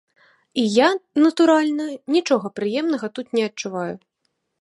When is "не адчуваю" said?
3.39-3.93